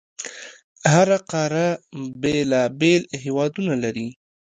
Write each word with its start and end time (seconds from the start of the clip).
هره 0.91 1.17
قاره 1.31 1.67
بېلابېل 2.21 3.01
هیوادونه 3.23 3.73
لري. 3.83 4.07